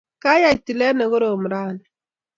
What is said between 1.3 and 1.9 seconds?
rani